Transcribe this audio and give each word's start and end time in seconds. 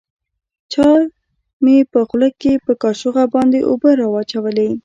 چا 0.71 0.89
مې 1.63 1.77
په 1.91 1.99
خوله 2.09 2.29
کښې 2.41 2.53
په 2.65 2.71
کاشوغه 2.83 3.23
باندې 3.33 3.59
اوبه 3.69 3.89
راواچولې. 3.99 4.69